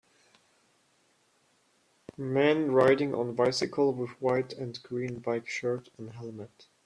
[2.17, 6.65] Man riding on bicycle with white and green bike shirt and helmet.